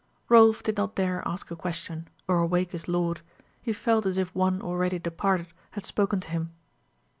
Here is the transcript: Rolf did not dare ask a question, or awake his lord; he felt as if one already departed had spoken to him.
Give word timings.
Rolf 0.29 0.63
did 0.63 0.77
not 0.77 0.95
dare 0.95 1.21
ask 1.27 1.51
a 1.51 1.55
question, 1.55 2.07
or 2.27 2.39
awake 2.39 2.71
his 2.71 2.87
lord; 2.87 3.21
he 3.61 3.71
felt 3.71 4.07
as 4.07 4.17
if 4.17 4.33
one 4.33 4.59
already 4.59 4.97
departed 4.97 5.49
had 5.73 5.85
spoken 5.85 6.19
to 6.21 6.29
him. 6.29 6.53